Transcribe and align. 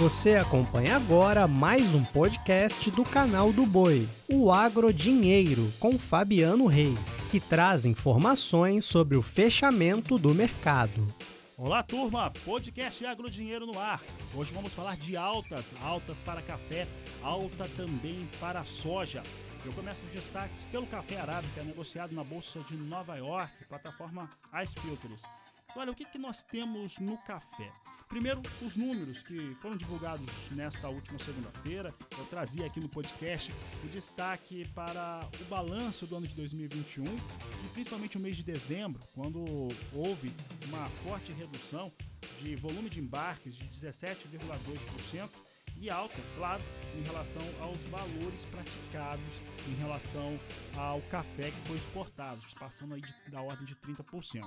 Você 0.00 0.36
acompanha 0.36 0.96
agora 0.96 1.46
mais 1.46 1.94
um 1.94 2.02
podcast 2.02 2.90
do 2.90 3.04
canal 3.04 3.52
do 3.52 3.66
Boi, 3.66 4.08
o 4.32 4.50
Agro 4.50 4.94
Dinheiro, 4.94 5.70
com 5.78 5.98
Fabiano 5.98 6.66
Reis, 6.66 7.26
que 7.30 7.38
traz 7.38 7.84
informações 7.84 8.86
sobre 8.86 9.14
o 9.18 9.20
fechamento 9.20 10.16
do 10.16 10.34
mercado. 10.34 11.06
Olá, 11.54 11.82
turma! 11.82 12.32
Podcast 12.46 13.04
Agro 13.04 13.28
Dinheiro 13.28 13.66
no 13.66 13.78
ar. 13.78 14.00
Hoje 14.34 14.54
vamos 14.54 14.72
falar 14.72 14.96
de 14.96 15.18
altas, 15.18 15.74
altas 15.82 16.18
para 16.20 16.40
café, 16.40 16.88
alta 17.22 17.68
também 17.76 18.26
para 18.40 18.64
soja. 18.64 19.22
Eu 19.66 19.72
começo 19.74 20.00
os 20.06 20.12
destaques 20.12 20.64
pelo 20.72 20.86
café 20.86 21.20
arábica 21.20 21.62
negociado 21.62 22.14
na 22.14 22.24
Bolsa 22.24 22.60
de 22.60 22.74
Nova 22.74 23.16
York, 23.16 23.52
plataforma 23.68 24.30
Ice 24.62 24.74
Filters. 24.80 25.20
Olha, 25.76 25.92
o 25.92 25.94
que, 25.94 26.06
que 26.06 26.18
nós 26.18 26.42
temos 26.42 26.98
no 26.98 27.18
café? 27.18 27.70
Primeiro, 28.10 28.42
os 28.60 28.76
números 28.76 29.22
que 29.22 29.56
foram 29.60 29.76
divulgados 29.76 30.28
nesta 30.50 30.88
última 30.88 31.16
segunda-feira. 31.20 31.94
Eu 32.18 32.24
trazia 32.24 32.66
aqui 32.66 32.80
no 32.80 32.88
podcast 32.88 33.52
o 33.84 33.86
destaque 33.86 34.66
para 34.74 35.28
o 35.40 35.44
balanço 35.44 36.06
do 36.06 36.16
ano 36.16 36.26
de 36.26 36.34
2021 36.34 37.04
e 37.04 37.68
principalmente 37.72 38.16
o 38.16 38.20
mês 38.20 38.36
de 38.36 38.42
dezembro, 38.42 39.00
quando 39.14 39.44
houve 39.94 40.34
uma 40.66 40.88
forte 41.04 41.30
redução 41.30 41.92
de 42.40 42.56
volume 42.56 42.90
de 42.90 42.98
embarques 42.98 43.54
de 43.54 43.64
17,2% 43.66 45.30
e 45.78 45.88
alta, 45.88 46.20
claro, 46.36 46.62
em 46.98 47.02
relação 47.04 47.42
aos 47.60 47.78
valores 47.90 48.44
praticados 48.44 49.22
em 49.68 49.74
relação 49.76 50.36
ao 50.76 51.00
café 51.02 51.52
que 51.52 51.68
foi 51.68 51.76
exportado, 51.76 52.40
passando 52.58 52.94
aí 52.94 53.00
de, 53.00 53.30
da 53.30 53.40
ordem 53.40 53.64
de 53.64 53.76
30% 53.76 54.44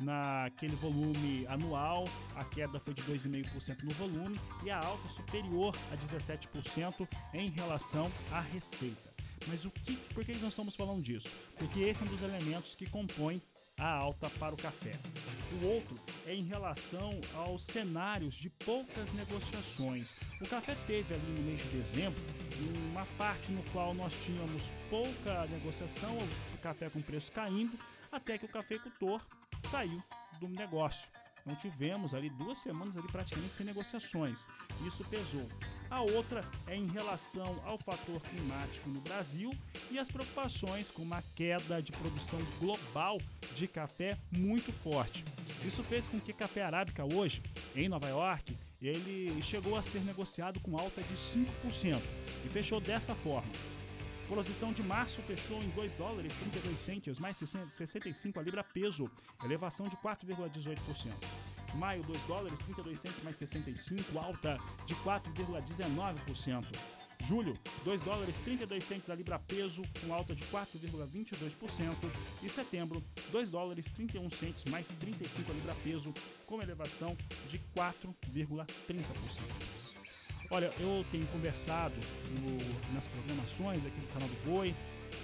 naquele 0.00 0.74
volume 0.76 1.46
anual, 1.48 2.04
a 2.34 2.44
queda 2.44 2.80
foi 2.80 2.94
de 2.94 3.02
2,5% 3.02 3.82
no 3.82 3.90
volume 3.90 4.40
e 4.64 4.70
a 4.70 4.78
alta 4.78 5.08
superior 5.08 5.76
a 5.92 5.96
17% 5.96 7.08
em 7.34 7.50
relação 7.50 8.10
à 8.32 8.40
receita. 8.40 9.10
Mas 9.46 9.64
o 9.64 9.70
que, 9.70 9.96
por 10.14 10.24
que 10.24 10.32
nós 10.34 10.48
estamos 10.48 10.76
falando 10.76 11.02
disso? 11.02 11.30
Porque 11.58 11.80
esse 11.80 12.02
é 12.02 12.06
um 12.06 12.08
dos 12.08 12.22
elementos 12.22 12.74
que 12.74 12.88
compõem 12.88 13.40
a 13.78 13.88
alta 13.88 14.28
para 14.38 14.54
o 14.54 14.56
café. 14.56 14.92
O 15.60 15.66
outro 15.66 15.98
é 16.26 16.34
em 16.34 16.44
relação 16.44 17.18
aos 17.34 17.64
cenários 17.64 18.34
de 18.34 18.50
poucas 18.50 19.10
negociações. 19.14 20.14
O 20.40 20.46
café 20.46 20.76
teve 20.86 21.14
ali 21.14 21.32
no 21.32 21.42
mês 21.42 21.62
de 21.62 21.68
dezembro 21.68 22.20
uma 22.92 23.06
parte 23.16 23.50
no 23.50 23.62
qual 23.72 23.94
nós 23.94 24.12
tínhamos 24.24 24.70
pouca 24.90 25.46
negociação, 25.46 26.16
o 26.54 26.58
café 26.58 26.90
com 26.90 27.00
preço 27.00 27.32
caindo, 27.32 27.78
até 28.12 28.36
que 28.36 28.44
o 28.44 28.48
cafeicultor 28.48 29.22
saiu 29.70 30.02
do 30.40 30.48
negócio. 30.48 31.08
Não 31.46 31.54
tivemos 31.54 32.12
ali 32.12 32.28
duas 32.28 32.58
semanas 32.58 32.96
ali 32.96 33.06
praticamente 33.06 33.54
sem 33.54 33.64
negociações. 33.64 34.46
Isso 34.84 35.04
pesou. 35.04 35.48
A 35.88 36.02
outra 36.02 36.44
é 36.66 36.76
em 36.76 36.88
relação 36.88 37.62
ao 37.64 37.78
fator 37.78 38.20
climático 38.20 38.88
no 38.90 39.00
Brasil 39.00 39.54
e 39.90 39.98
as 39.98 40.08
preocupações 40.08 40.90
com 40.90 41.02
uma 41.02 41.22
queda 41.34 41.80
de 41.80 41.92
produção 41.92 42.38
global 42.58 43.18
de 43.54 43.68
café 43.68 44.18
muito 44.30 44.72
forte. 44.72 45.24
Isso 45.64 45.82
fez 45.84 46.08
com 46.08 46.20
que 46.20 46.32
café 46.32 46.62
arábica 46.62 47.04
hoje, 47.04 47.42
em 47.74 47.88
Nova 47.88 48.08
York, 48.08 48.56
ele 48.82 49.40
chegou 49.42 49.76
a 49.76 49.82
ser 49.82 50.00
negociado 50.00 50.58
com 50.60 50.76
alta 50.76 51.02
de 51.02 51.14
5% 51.14 52.00
e 52.44 52.48
fechou 52.48 52.80
dessa 52.80 53.14
forma. 53.14 53.79
Posição 54.30 54.72
de 54.72 54.82
março 54.84 55.20
fechou 55.22 55.60
em 55.60 55.68
2 55.70 55.94
dólares 55.94 56.32
32 56.34 56.78
centes 56.78 57.18
mais 57.18 57.36
65 57.36 58.38
a 58.38 58.42
libra 58.42 58.62
peso, 58.62 59.10
elevação 59.44 59.88
de 59.88 59.96
4,18%. 59.96 60.78
Maio 61.74 62.04
2 62.04 62.22
dólares 62.22 62.56
32 62.60 63.00
centes 63.00 63.24
mais 63.24 63.36
65, 63.36 64.16
alta 64.20 64.56
de 64.86 64.94
4,19%. 64.94 66.64
Julho, 67.26 67.52
2 67.84 68.02
dólares 68.02 68.38
32 68.38 68.84
centes 68.84 69.10
a 69.10 69.16
libra 69.16 69.36
peso, 69.36 69.82
com 70.00 70.14
alta 70.14 70.32
de 70.32 70.44
4,22%. 70.44 71.96
E 72.44 72.48
setembro, 72.48 73.02
2 73.32 73.50
dólares 73.50 73.90
31 73.90 74.30
centes 74.30 74.64
mais 74.66 74.86
35 74.92 75.50
a 75.50 75.54
libra 75.54 75.74
peso, 75.82 76.14
com 76.46 76.62
elevação 76.62 77.16
de 77.48 77.58
4,30%. 77.76 79.79
Olha, 80.52 80.72
eu 80.80 81.06
tenho 81.12 81.24
conversado 81.28 81.94
no, 82.40 82.92
nas 82.92 83.06
programações 83.06 83.86
aqui 83.86 84.00
do 84.00 84.12
canal 84.12 84.28
do 84.28 84.50
Boi 84.50 84.74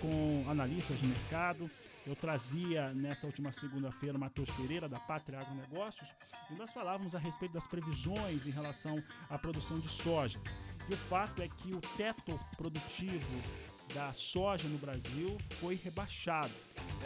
com 0.01 0.49
analistas 0.49 1.01
de 1.01 1.07
mercado. 1.09 1.69
Eu 2.07 2.15
trazia 2.15 2.95
nessa 2.95 3.27
última 3.27 3.51
segunda-feira 3.51 4.17
Matheus 4.17 4.49
Pereira, 4.51 4.89
da 4.89 5.01
Pátria 5.01 5.41
Agronegócios, 5.41 6.09
e 6.49 6.55
nós 6.55 6.71
falávamos 6.71 7.17
a 7.17 7.19
respeito 7.19 7.53
das 7.53 7.67
previsões 7.67 8.47
em 8.47 8.51
relação 8.51 9.03
à 9.29 9.37
produção 9.37 9.81
de 9.81 9.89
soja. 9.89 10.41
E 10.89 10.95
o 10.95 10.97
fato 10.97 11.43
é 11.43 11.49
que 11.49 11.75
o 11.75 11.81
teto 11.97 12.39
produtivo 12.57 13.43
da 13.93 14.13
soja 14.13 14.69
no 14.69 14.79
Brasil 14.79 15.37
foi 15.61 15.75
rebaixado. 15.75 16.55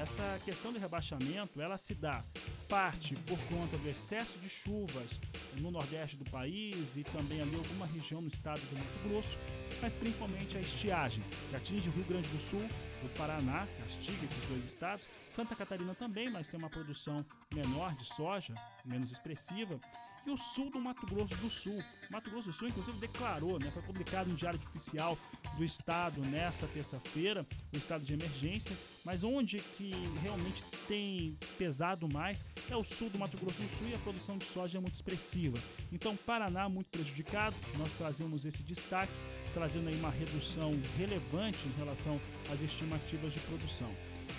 Essa 0.00 0.40
questão 0.46 0.72
de 0.72 0.78
rebaixamento, 0.78 1.60
ela 1.60 1.76
se 1.76 1.94
dá 1.94 2.24
parte 2.70 3.14
por 3.16 3.38
conta 3.50 3.76
do 3.76 3.86
excesso 3.86 4.38
de 4.38 4.48
chuvas 4.48 5.10
no 5.58 5.70
nordeste 5.70 6.16
do 6.16 6.24
país 6.30 6.96
e 6.96 7.04
também 7.04 7.42
ali 7.42 7.54
alguma 7.54 7.84
região 7.84 8.22
no 8.22 8.28
estado 8.28 8.60
do 8.60 8.78
Mato 8.78 9.08
Grosso, 9.08 9.36
mas 9.82 9.94
principalmente 9.94 10.56
a 10.56 10.60
estiagem, 10.60 11.22
que 11.50 11.56
atinge 11.56 11.90
o 11.90 11.92
Rio 11.92 12.04
Grande 12.04 12.28
do 12.28 12.38
Sul, 12.38 12.66
o 13.04 13.08
Paraná, 13.10 13.68
castiga 13.82 14.24
esses 14.24 14.48
dois 14.48 14.64
estados, 14.64 15.06
Santa 15.28 15.54
Catarina 15.54 15.94
também, 15.94 16.30
mas 16.30 16.48
tem 16.48 16.58
uma 16.58 16.70
produção 16.70 17.22
menor 17.52 17.94
de 17.94 18.06
soja, 18.06 18.54
menos 18.86 19.12
expressiva, 19.12 19.78
e 20.26 20.30
o 20.30 20.36
sul 20.36 20.70
do 20.70 20.80
Mato 20.80 21.06
Grosso 21.06 21.34
do 21.36 21.48
Sul. 21.48 21.82
Mato 22.10 22.30
Grosso 22.30 22.50
do 22.50 22.52
Sul, 22.54 22.68
inclusive, 22.68 22.98
declarou, 22.98 23.58
né, 23.58 23.70
foi 23.70 23.82
publicado 23.82 24.30
em 24.30 24.34
Diário 24.34 24.58
Oficial 24.68 25.16
do 25.56 25.64
Estado 25.64 26.20
nesta 26.22 26.66
terça-feira, 26.66 27.46
o 27.72 27.76
estado 27.76 28.04
de 28.04 28.12
emergência, 28.12 28.76
mas 29.04 29.22
onde 29.22 29.58
que 29.76 29.92
realmente 30.22 30.62
tem 30.86 31.38
pesado 31.56 32.08
mais 32.08 32.44
é 32.68 32.76
o 32.76 32.84
sul 32.84 33.08
do 33.10 33.18
Mato 33.18 33.36
Grosso 33.38 33.62
do 33.62 33.68
Sul 33.68 33.88
e 33.88 33.94
a 33.94 33.98
produção 33.98 34.36
de 34.38 34.44
soja 34.44 34.78
é 34.78 34.80
muito 34.80 34.94
expressiva. 34.94 35.58
Então, 35.92 36.16
Paraná 36.16 36.68
muito 36.68 36.88
prejudicado, 36.88 37.56
nós 37.78 37.92
trazemos 37.92 38.44
esse 38.44 38.62
destaque, 38.62 39.12
trazendo 39.54 39.88
aí 39.88 39.94
uma 39.94 40.10
redução 40.10 40.72
relevante 40.96 41.58
em 41.66 41.78
relação 41.78 42.20
às 42.52 42.60
estimativas 42.60 43.32
de 43.32 43.40
produção 43.40 43.90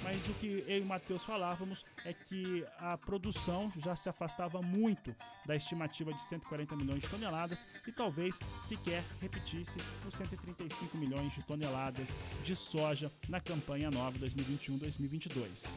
mas 0.04 0.18
o 0.28 0.34
que 0.36 0.64
eu 0.68 0.78
e 0.78 0.82
o 0.82 0.86
Matheus 0.86 1.24
falávamos 1.24 1.86
é 2.06 2.14
que 2.14 2.66
a 2.80 2.98
produção 2.98 3.72
já 3.78 3.96
se 3.96 4.10
afastava 4.10 4.62
muito 4.62 5.16
da 5.46 5.56
estimativa 5.56 6.14
de 6.14 6.22
140 6.22 6.76
milhões 6.76 7.02
de 7.02 7.10
toneladas 7.10 7.66
e 7.88 7.92
talvez 7.92 8.40
sequer 8.62 9.04
repetisse 9.20 9.78
os 10.08 10.14
135 10.16 10.98
milhões 10.98 11.34
de 11.34 11.44
toneladas 11.44 12.10
de 12.44 12.56
soja 12.56 13.12
na 13.28 13.40
campanha 13.40 13.90
nova 13.90 14.18
2021-2022. 14.20 15.68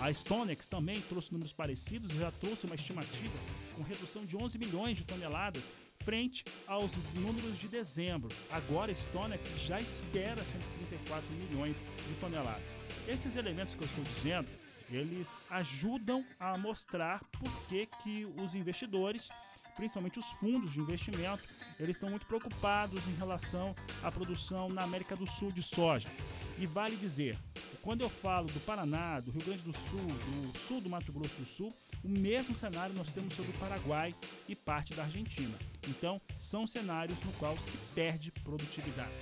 A 0.00 0.12
Stonex 0.12 0.66
também 0.66 1.00
trouxe 1.02 1.32
números 1.32 1.52
parecidos 1.52 2.12
e 2.12 2.18
já 2.18 2.30
trouxe 2.30 2.66
uma 2.66 2.74
estimativa 2.74 3.34
com 3.76 3.82
redução 3.82 4.24
de 4.24 4.36
11 4.36 4.58
milhões 4.58 4.98
de 4.98 5.04
toneladas 5.04 5.70
frente 6.02 6.44
aos 6.66 6.94
números 7.14 7.58
de 7.58 7.68
dezembro. 7.68 8.28
Agora, 8.50 8.92
Stonex 8.92 9.48
já 9.66 9.80
espera 9.80 10.42
134 10.44 11.30
milhões 11.30 11.78
de 11.78 12.14
toneladas. 12.20 12.76
Esses 13.06 13.36
elementos 13.36 13.74
que 13.74 13.82
eu 13.82 13.86
estou 13.86 14.04
dizendo, 14.04 14.48
eles 14.90 15.32
ajudam 15.50 16.24
a 16.38 16.58
mostrar 16.58 17.20
por 17.38 17.50
que, 17.68 17.86
que 18.02 18.26
os 18.40 18.54
investidores 18.54 19.28
principalmente 19.74 20.18
os 20.18 20.30
fundos 20.32 20.72
de 20.72 20.80
investimento, 20.80 21.42
eles 21.78 21.96
estão 21.96 22.10
muito 22.10 22.26
preocupados 22.26 23.06
em 23.06 23.14
relação 23.14 23.74
à 24.02 24.10
produção 24.10 24.68
na 24.68 24.82
América 24.82 25.16
do 25.16 25.26
Sul 25.26 25.50
de 25.50 25.62
soja. 25.62 26.10
E 26.58 26.66
vale 26.66 26.96
dizer, 26.96 27.38
quando 27.80 28.02
eu 28.02 28.10
falo 28.10 28.46
do 28.48 28.60
Paraná, 28.60 29.20
do 29.20 29.30
Rio 29.30 29.42
Grande 29.42 29.62
do 29.62 29.72
Sul, 29.72 29.98
do 29.98 30.58
sul 30.58 30.80
do 30.80 30.90
Mato 30.90 31.12
Grosso 31.12 31.40
do 31.40 31.46
Sul, 31.46 31.72
o 32.04 32.08
mesmo 32.08 32.54
cenário 32.54 32.94
nós 32.94 33.10
temos 33.10 33.34
sobre 33.34 33.50
o 33.52 33.58
Paraguai 33.58 34.14
e 34.48 34.54
parte 34.54 34.94
da 34.94 35.04
Argentina. 35.04 35.56
Então, 35.88 36.20
são 36.40 36.66
cenários 36.66 37.20
no 37.22 37.32
qual 37.32 37.56
se 37.56 37.76
perde 37.94 38.30
produtividade. 38.30 39.12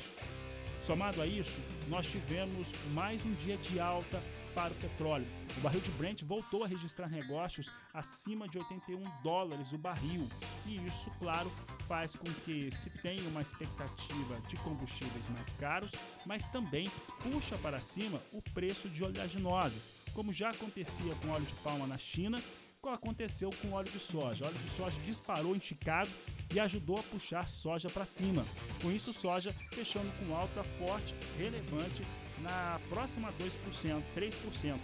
Somado 0.82 1.20
a 1.20 1.26
isso, 1.26 1.58
nós 1.88 2.06
tivemos 2.06 2.72
mais 2.94 3.24
um 3.24 3.34
dia 3.34 3.56
de 3.58 3.78
alta 3.78 4.20
para 4.54 4.72
o 4.72 4.76
petróleo. 4.76 5.26
O 5.56 5.60
barril 5.60 5.80
de 5.80 5.90
Brent 5.92 6.22
voltou 6.22 6.64
a 6.64 6.66
registrar 6.66 7.08
negócios 7.08 7.70
acima 7.92 8.48
de 8.48 8.58
81 8.58 9.02
dólares 9.22 9.72
o 9.72 9.78
barril. 9.78 10.28
E 10.66 10.84
isso, 10.86 11.10
claro, 11.18 11.52
faz 11.86 12.16
com 12.16 12.24
que 12.44 12.74
se 12.74 12.90
tenha 12.90 13.22
uma 13.28 13.42
expectativa 13.42 14.40
de 14.48 14.56
combustíveis 14.56 15.28
mais 15.28 15.52
caros, 15.52 15.92
mas 16.26 16.46
também 16.46 16.90
puxa 17.22 17.56
para 17.58 17.80
cima 17.80 18.20
o 18.32 18.42
preço 18.42 18.88
de 18.88 19.04
oleaginosas, 19.04 19.88
como 20.14 20.32
já 20.32 20.50
acontecia 20.50 21.14
com 21.16 21.30
óleo 21.30 21.44
de 21.44 21.54
palma 21.56 21.86
na 21.86 21.98
China 21.98 22.42
aconteceu 22.88 23.50
com 23.60 23.72
óleo 23.72 23.90
de 23.90 23.98
soja. 23.98 24.44
O 24.44 24.48
óleo 24.48 24.58
de 24.58 24.70
soja 24.70 24.96
disparou 25.04 25.54
em 25.54 25.60
Chicago 25.60 26.10
e 26.52 26.60
ajudou 26.60 26.98
a 26.98 27.02
puxar 27.02 27.48
soja 27.48 27.88
para 27.88 28.04
cima. 28.04 28.44
Com 28.82 28.90
isso, 28.90 29.12
soja 29.12 29.54
fechando 29.72 30.10
com 30.18 30.34
alta 30.34 30.62
forte, 30.78 31.14
relevante 31.38 32.04
na 32.40 32.80
próxima 32.88 33.32
2%, 33.32 34.02
3%. 34.16 34.78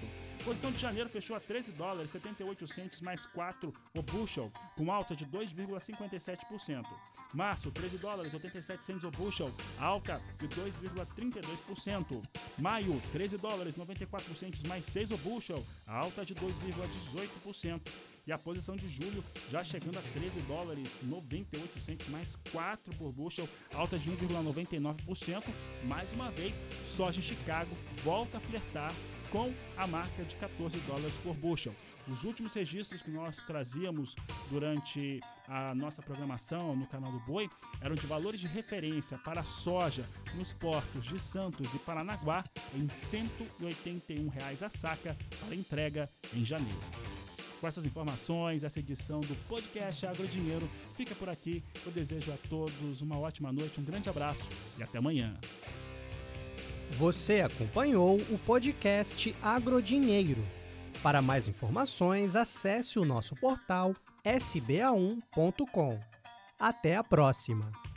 Posição 0.44 0.70
de 0.70 0.78
janeiro 0.78 1.08
fechou 1.08 1.34
a 1.34 1.40
13 1.40 1.72
dólares 1.72 2.10
78 2.12 2.66
centes 2.68 3.00
mais 3.00 3.26
4 3.26 3.74
o 3.94 4.02
bushel, 4.02 4.52
com 4.76 4.92
alta 4.92 5.16
de 5.16 5.26
2,57%. 5.26 6.86
Março, 7.34 7.70
13 7.72 7.98
dólares 7.98 8.32
87 8.32 8.84
centes 8.84 9.02
o 9.02 9.10
bushel, 9.10 9.50
alta 9.78 10.22
de 10.38 10.46
2,32%. 10.48 12.22
Maio, 12.60 13.02
13 13.12 13.38
dólares 13.38 13.76
94 13.76 14.34
centes 14.36 14.62
mais 14.62 14.86
6 14.86 15.10
o 15.10 15.16
bushel, 15.16 15.64
alta 15.86 16.24
de 16.24 16.34
2,18%. 16.36 17.80
E 18.26 18.32
a 18.32 18.38
posição 18.38 18.75
de 18.75 18.88
julho 18.88 19.23
já 19.50 19.62
chegando 19.62 19.99
a 19.99 20.02
13 20.02 20.40
dólares 20.49 20.99
98 21.02 21.81
centes 21.81 22.08
mais 22.08 22.37
4 22.50 22.93
por 22.96 23.12
bushel, 23.12 23.49
alta 23.73 23.96
de 23.96 24.11
1,99%. 24.11 25.44
Mais 25.84 26.12
uma 26.12 26.31
vez, 26.32 26.61
soja 26.84 27.20
em 27.20 27.23
Chicago 27.23 27.70
volta 28.02 28.38
a 28.38 28.40
flertar 28.40 28.93
com 29.31 29.52
a 29.76 29.87
marca 29.87 30.25
de 30.25 30.34
14 30.37 30.76
dólares 30.81 31.14
por 31.23 31.34
bushel. 31.34 31.75
Os 32.08 32.25
últimos 32.25 32.55
registros 32.55 33.02
que 33.02 33.11
nós 33.11 33.37
trazíamos 33.38 34.17
durante 34.50 35.20
a 35.46 35.75
nossa 35.75 36.02
programação 36.02 36.75
no 36.75 36.87
canal 36.87 37.12
do 37.12 37.20
Boi 37.20 37.49
eram 37.81 37.94
de 37.94 38.06
valores 38.06 38.40
de 38.40 38.49
referência 38.49 39.19
para 39.19 39.40
a 39.40 39.44
soja 39.44 40.05
nos 40.34 40.52
portos 40.52 41.05
de 41.05 41.19
Santos 41.19 41.73
e 41.75 41.78
Paranaguá 41.78 42.43
em 42.75 42.88
181 42.88 44.28
reais 44.28 44.62
a 44.62 44.69
saca 44.69 45.17
para 45.40 45.55
entrega 45.55 46.11
em 46.34 46.44
janeiro. 46.44 47.15
Com 47.60 47.66
essas 47.66 47.84
informações, 47.84 48.64
essa 48.64 48.78
edição 48.78 49.20
do 49.20 49.34
podcast 49.48 50.06
Agrodinheiro 50.06 50.68
fica 50.94 51.14
por 51.14 51.28
aqui. 51.28 51.62
Eu 51.84 51.92
desejo 51.92 52.32
a 52.32 52.36
todos 52.48 53.00
uma 53.00 53.18
ótima 53.18 53.50
noite, 53.50 53.80
um 53.80 53.84
grande 53.84 54.08
abraço 54.08 54.46
e 54.78 54.82
até 54.82 54.98
amanhã. 54.98 55.34
Você 56.92 57.40
acompanhou 57.40 58.16
o 58.30 58.38
podcast 58.38 59.34
Agrodinheiro. 59.42 60.44
Para 61.02 61.20
mais 61.20 61.48
informações, 61.48 62.36
acesse 62.36 62.98
o 62.98 63.04
nosso 63.04 63.34
portal 63.36 63.94
sba1.com. 64.24 66.00
Até 66.58 66.96
a 66.96 67.04
próxima! 67.04 67.95